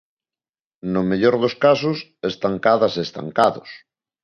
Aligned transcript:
No 0.95 1.03
mellor 1.09 1.35
dos 1.43 1.55
casos 1.65 1.97
estancadas 2.31 2.93
e 2.95 3.01
estancados. 3.07 3.69